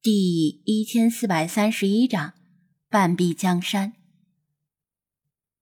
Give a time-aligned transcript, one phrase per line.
[0.00, 2.34] 第一千四百三十一章，
[2.88, 3.94] 半壁江山。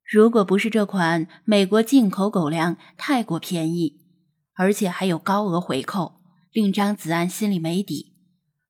[0.05, 4.05] 如果不是这款美国进口狗粮太过便宜，
[4.53, 6.21] 而且还有高额回扣，
[6.53, 8.13] 令张子安心里没底，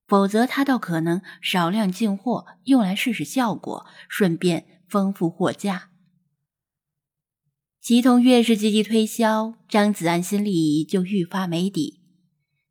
[0.07, 5.89] 否则他倒可能少量进货，用来试试效果，顺便丰富货架。
[7.81, 11.99] 祁同越是积极推销，张子安心里就愈发没底。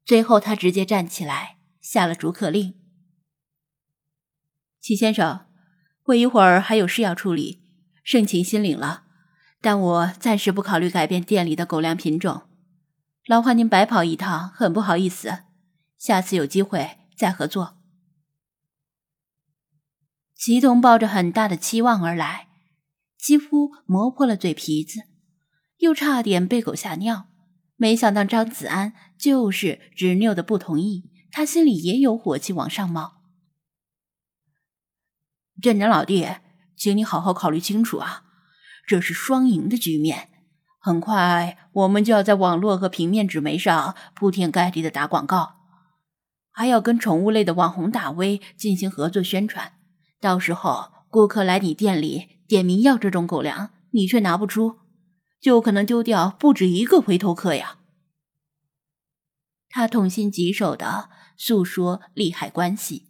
[0.06, 2.72] 最后，他直接站起来，下了逐客令。
[4.86, 5.46] 齐先生，
[6.04, 7.60] 我一会儿还有事要处理，
[8.04, 9.02] 盛情心领了。
[9.60, 12.42] 但我暂时不考虑改变店里的狗粮品种，
[13.26, 15.38] 劳烦您白跑一趟，很不好意思。
[15.98, 17.78] 下次有机会再合作。
[20.36, 22.46] 齐同抱着很大的期望而来，
[23.18, 25.00] 几乎磨破了嘴皮子，
[25.78, 27.26] 又差点被狗吓尿。
[27.74, 33.15] 没想到张子安就是执拗的不同意，他心里也有火气往上冒。
[35.60, 36.28] 店长老弟，
[36.76, 38.24] 请你好好考虑清楚啊！
[38.86, 40.28] 这是双赢的局面。
[40.78, 45.54] 很快，我们就要在网络和平面纸媒上铺天盖地的打广告，
[46.52, 49.72] 还要跟宠物类的网红大 V 进行合作宣传。
[50.20, 54.80] 到时候，顾客来你店里点名要这种狗粮，你却拿不出，
[55.40, 57.78] 就可能丢掉不止一个回头客呀！
[59.70, 63.05] 他痛心疾首的诉说利害关系。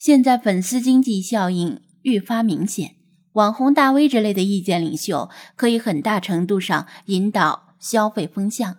[0.00, 2.94] 现在粉丝经济效应愈发明显，
[3.32, 8.78] 网红大 V 之类的意见领袖可以很大程度上引导消费风向，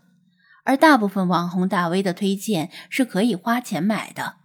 [0.64, 4.38] 而大部分网红大 V 的推荐是可以花钱买的。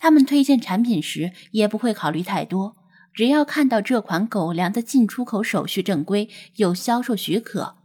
[0.00, 2.74] 他们推荐产品时也不会考虑太多，
[3.14, 7.76] 只要看到这款狗粮的进出口手续正规，有销售许可，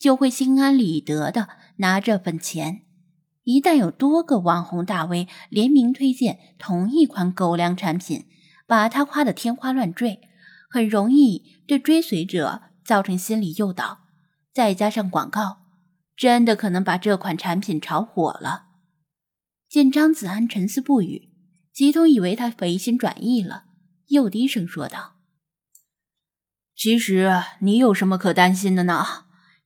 [0.00, 2.82] 就会心安理得的拿这份钱。
[3.44, 8.26] 一旦有多个网红大 V 联名推荐同一款狗粮产品，
[8.68, 10.20] 把它夸得天花乱坠，
[10.70, 14.02] 很容易对追随者造成心理诱导。
[14.52, 15.62] 再加上广告，
[16.16, 18.66] 真的可能把这款产品炒火了。
[19.68, 21.30] 见张子安沉思不语，
[21.72, 23.64] 吉通以为他回心转意了，
[24.08, 25.14] 又低声说道
[26.76, 29.04] ：“其实你有什么可担心的呢？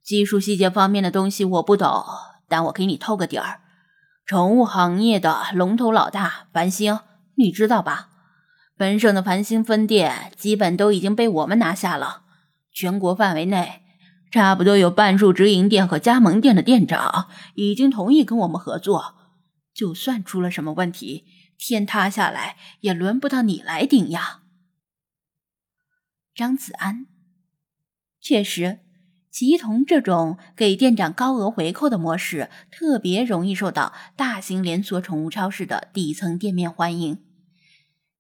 [0.03, 2.05] 技术细节方面的东西我不懂，
[2.49, 3.61] 但我给你透个底儿。”
[4.27, 6.99] 宠物行业的龙头老大繁星，
[7.37, 8.09] 你知道吧？
[8.77, 12.25] 本省的繁星分店基本都已经被我们拿下了。
[12.73, 13.83] 全国范围内，
[14.33, 19.15] 差不多有半数直营店和加盟店的店长已经同意跟我们合作。
[19.73, 21.25] 就算出了什么问题，
[21.57, 24.41] 天塌下来也轮不到你来顶呀。
[26.35, 27.07] 张子安，
[28.21, 28.81] 确实。
[29.39, 37.19] 齐同这种给店长高额回扣的模式，特别容易受到大型连锁宠物超市的底层店面欢迎。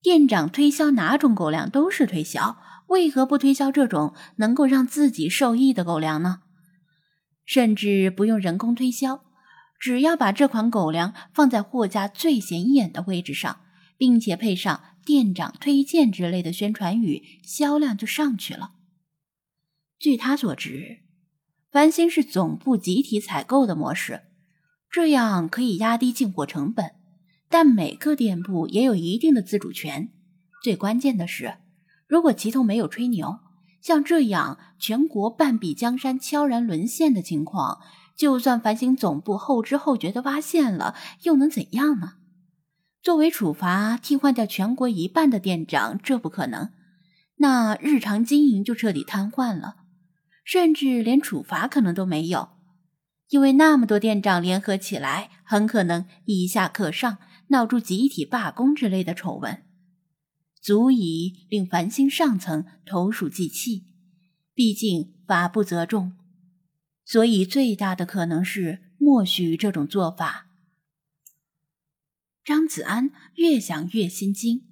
[0.02, 6.40] 店长推销哪种狗粮都是推销，为何不推销这种能够让自己受益的狗粮呢？
[7.46, 9.24] 甚至不用人工推销，
[9.80, 13.60] 只要把这款狗粮放在货架最显眼的位置上，
[13.96, 18.72] 并且配上店长推荐之类的宣传语，销量就上去了。
[19.98, 21.05] 据他所知。
[21.76, 24.22] 繁星是总部集体采购的模式，
[24.90, 26.92] 这样可以压低进货成本，
[27.50, 30.08] 但每个店铺也有一定的自主权。
[30.62, 31.56] 最关键的是，
[32.08, 33.40] 如果齐头没有吹牛，
[33.82, 37.80] 像这样全国半壁江山悄然沦陷的情况，
[38.16, 40.94] 就算繁星总部后知后觉的发现了，
[41.24, 42.14] 又能怎样呢？
[43.02, 46.70] 作为处罚，替换掉全国一半的店长，这不可能，
[47.36, 49.74] 那日常经营就彻底瘫痪了。
[50.46, 52.50] 甚至连处罚可能都没有，
[53.30, 57.18] 因为那么多店长联合起来，很可能以下克上，
[57.48, 59.64] 闹出集体罢工之类的丑闻，
[60.62, 63.88] 足以令繁星上层投鼠忌器。
[64.54, 66.12] 毕竟法不责众，
[67.04, 70.46] 所以最大的可能是默许这种做法。
[72.44, 74.62] 张子安越想越心惊，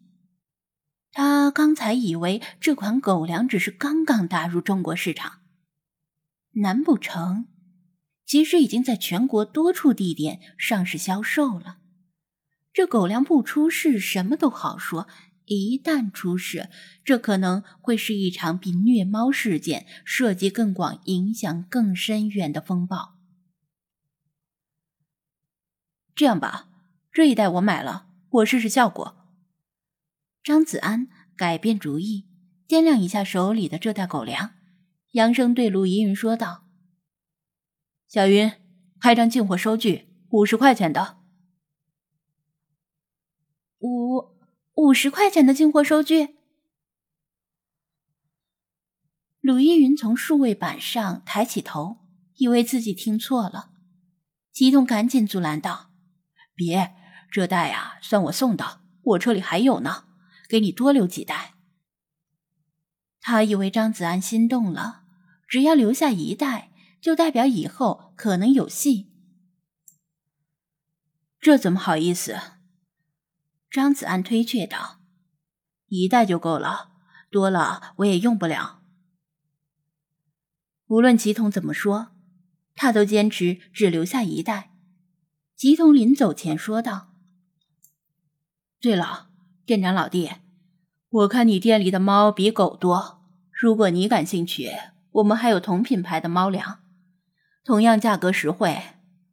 [1.11, 5.41] 他刚才以为这款狗粮只是刚刚打入中国市场。
[6.55, 7.47] 难不成，
[8.25, 11.79] 其实已经在全国多处地点上市销售了？
[12.73, 15.07] 这狗粮不出事，什么都好说；
[15.45, 16.71] 一旦出事，
[17.05, 23.17] 这可能会是一场比虐猫事件涉及更广、影响更深远的风暴。
[26.15, 26.69] 这样吧，
[27.13, 29.17] 这一袋我买了，我试试效果。
[30.43, 32.27] 张子安改变主意，
[32.67, 34.54] 掂量一下手里的这袋狗粮。
[35.15, 36.67] 扬声对陆依云说道
[38.09, 38.51] ：“小云，
[39.01, 41.19] 开张进货收据，五十块钱的。”
[43.79, 44.37] 五
[44.75, 46.35] 五十块钱的进货收据。
[49.41, 51.99] 鲁依云从数位板上抬起头，
[52.35, 53.71] 以为自己听错了。
[54.51, 55.93] 激动赶紧阻拦道
[56.57, 56.93] ：“别，
[57.31, 60.07] 这袋呀，算我送的，我车里还有呢，
[60.49, 61.55] 给你多留几袋。”
[63.27, 65.04] 他以为张子安心动了，
[65.47, 69.11] 只要留下一袋，就代表以后可能有戏。
[71.41, 72.39] 这怎么好意思？
[73.71, 75.01] 张子安推却道
[75.89, 76.93] ：“一袋就够了，
[77.31, 78.83] 多了我也用不了。”
[80.87, 82.13] 无论吉童怎么说，
[82.75, 84.71] 他都坚持只留下一袋。
[85.57, 87.15] 吉童临走前说道
[88.81, 89.31] ：“对了，
[89.65, 90.31] 店长老弟，
[91.09, 94.71] 我看你店里的猫比狗多，如果你感兴趣，
[95.15, 96.81] 我们还有同品牌的猫粮，
[97.65, 98.83] 同样价格实惠，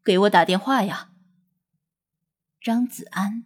[0.04, 1.10] 给我打电话呀。”
[2.62, 3.44] 张子安。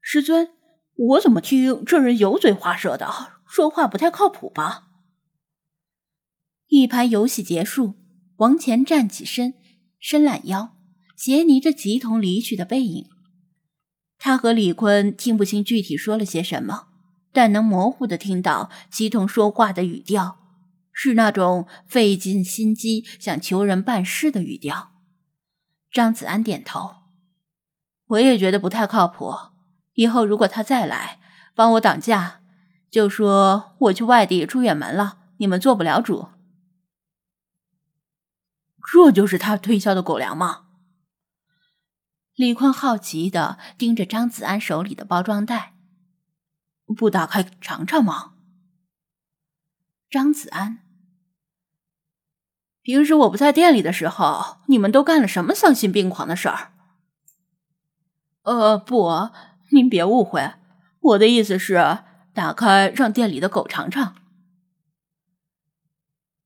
[0.00, 0.50] 师尊，
[0.94, 4.88] 我怎么听这人油嘴滑舌的，说话不太靠谱吧？
[6.66, 7.94] 一盘游戏结束，
[8.38, 9.54] 王乾站起身，
[10.00, 10.76] 伸懒腰，
[11.16, 13.08] 斜睨着吉童离去的背影。
[14.18, 16.88] 他和李坤听不清具体说了些什么，
[17.34, 20.38] 但能模糊的听到吉童说话的语调，
[20.92, 24.92] 是那种费尽心机想求人办事的语调。
[25.90, 26.94] 张子安点头，
[28.06, 29.34] 我也觉得不太靠谱。
[29.94, 31.18] 以后如果他再来
[31.56, 32.40] 帮我挡驾，
[32.88, 36.28] 就说我去外地出远门了，你们做不了主。
[38.92, 40.66] 这就是他推销的狗粮吗？
[42.36, 45.73] 李坤好奇的盯着张子安手里的包装袋，
[46.86, 48.34] 不打开尝尝吗？
[50.10, 50.80] 张子安，
[52.82, 56.72] 平时我不在店里的时候，你们都干了什么丧心病狂的事儿？
[58.42, 59.30] 呃，不。
[59.70, 60.54] 您别误会，
[61.00, 61.98] 我的意思是
[62.32, 64.14] 打开让店里的狗尝尝。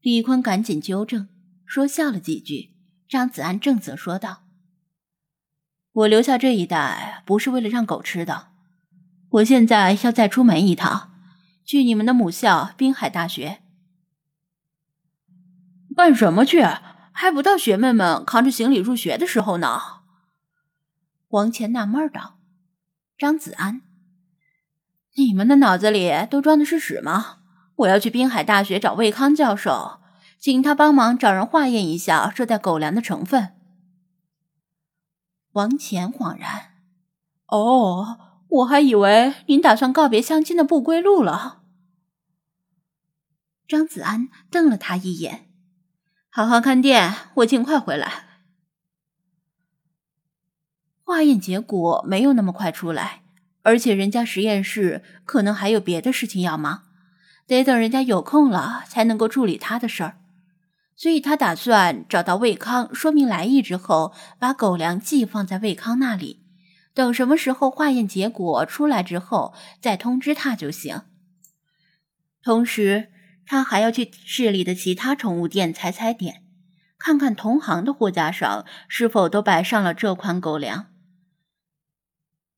[0.01, 1.29] 李坤赶紧纠正，
[1.67, 2.75] 说笑了几句。
[3.07, 4.45] 张子安正色说道
[5.93, 8.53] ：“我留下这一袋不是为了让狗吃的，
[9.31, 11.11] 我现在要再出门一趟，
[11.65, 13.61] 去你们的母校滨海大学。
[15.95, 16.63] 干什么去？
[17.13, 19.81] 还不到学妹们扛着行李入学的时候呢。”
[21.31, 22.39] 王乾纳闷道。
[23.19, 23.83] 张子安，
[25.17, 27.39] 你们的脑子里都装的是屎吗？
[27.75, 30.01] 我要去滨海大学找魏康教授，
[30.39, 33.55] 请他帮忙找人化验一下这袋狗粮的成分。
[35.53, 36.75] 王乾恍然，
[37.47, 41.63] 哦，我还以为您打算告别相亲的不归路了。
[43.67, 45.51] 张子安瞪了他一眼，
[46.31, 48.25] 好好看店，我尽快回来。
[51.05, 53.23] 化验结果没有那么快出来，
[53.63, 56.85] 而且人家实验室可能还有别的事情要忙，
[57.47, 60.19] 得等人家有空了才能够处理他的事儿。
[60.97, 66.43] 所以他打算找到魏康，说明来意之后，把狗粮寄放在魏康那里，
[66.99, 71.03] 等什么时候化验结果出来之后再通知他就行。
[72.43, 73.13] 同时，
[73.47, 76.43] 他还要去市里的其他宠物店踩踩点，
[76.99, 80.87] 看看同行的货架上是否都摆上了这款狗粮。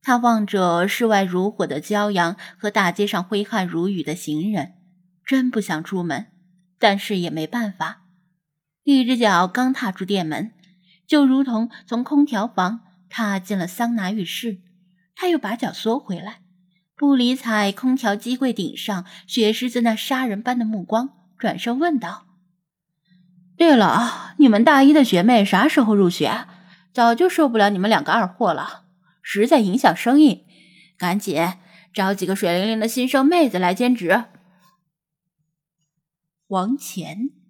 [0.01, 4.73] 他望着室外如火的骄阳和大街上挥汗如雨的行人，
[5.23, 6.31] 真不想出门，
[6.79, 8.07] 但是也没办法。
[8.81, 10.51] 一只脚刚踏出店门，
[11.05, 12.81] 就如同从空调房
[13.11, 14.59] 踏进了桑拿浴室。
[15.13, 16.39] 他又把脚缩回来，
[16.95, 22.25] 不理睬空调机柜顶上雪狮子那杀人般的目光，转身问道
[23.57, 26.47] ：“对了，你们大一的学妹啥时候入学？
[26.93, 28.85] 早就受不了你们两个二货了。”
[29.21, 30.45] 实在影响生意，
[30.97, 31.37] 赶紧
[31.93, 34.23] 找几个水灵灵的新生妹子来兼职。
[36.47, 37.40] 王乾。